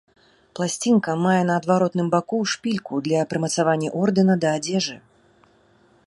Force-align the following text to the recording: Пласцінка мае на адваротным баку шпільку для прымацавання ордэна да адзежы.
Пласцінка 0.59 1.11
мае 1.25 1.41
на 1.49 1.57
адваротным 1.61 2.07
баку 2.15 2.39
шпільку 2.53 2.93
для 3.07 3.19
прымацавання 3.33 3.89
ордэна 4.05 4.35
да 4.47 4.55
адзежы. 4.61 4.97